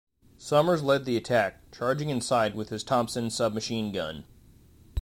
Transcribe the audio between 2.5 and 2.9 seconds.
with his